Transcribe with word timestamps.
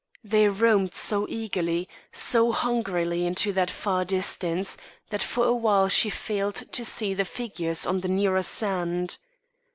They 0.23 0.47
roamed 0.49 0.95
so 0.95 1.27
eagerly, 1.29 1.87
so 2.11 2.51
hungrily 2.51 3.23
into 3.27 3.53
that 3.53 3.69
far 3.69 4.03
distance, 4.03 4.75
that 5.11 5.21
for 5.21 5.45
a 5.45 5.53
while 5.53 5.89
she 5.89 6.09
failed 6.09 6.55
to 6.55 6.83
see 6.83 7.13
the 7.13 7.23
figures 7.23 7.85
on 7.85 8.01
the 8.01 8.07
nearer 8.09 8.41
sand. 8.41 9.17